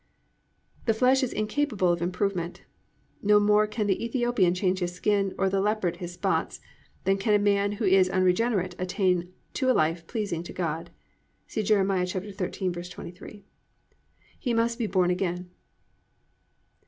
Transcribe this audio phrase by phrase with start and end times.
[0.87, 2.63] The flesh is incapable of improvement.
[3.21, 6.59] No more "can the Ethiopian change his skin, or the leopard his spots"
[7.03, 10.89] than can a man who is unregenerate attain to a life pleasing to God.
[11.45, 11.85] (See Jer.
[11.85, 13.43] 13:23.)
[14.39, 15.51] He must be born again.